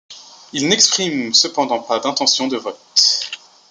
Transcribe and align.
Il 0.51 0.67
n'exprime 0.67 1.31
cependant 1.35 1.79
pas 1.79 1.99
d'intention 1.99 2.47
de 2.47 2.57
vote. 2.57 3.29